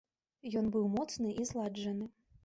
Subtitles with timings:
[0.61, 2.09] Ён быў моцны і зладжаны.